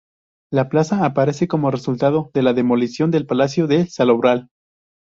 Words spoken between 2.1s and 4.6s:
de la demolición del Palacio de Salobral.